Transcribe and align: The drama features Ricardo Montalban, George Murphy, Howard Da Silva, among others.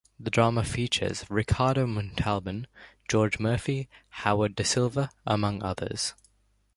The 0.19 0.31
drama 0.31 0.63
features 0.63 1.25
Ricardo 1.29 1.85
Montalban, 1.85 2.65
George 3.07 3.37
Murphy, 3.39 3.87
Howard 4.25 4.55
Da 4.55 4.63
Silva, 4.63 5.11
among 5.27 5.61
others. 5.61 6.15